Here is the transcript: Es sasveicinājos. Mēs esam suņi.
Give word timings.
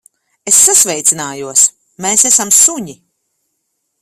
Es 0.51 0.57
sasveicinājos. 0.67 1.67
Mēs 2.07 2.27
esam 2.33 2.57
suņi. 2.65 3.01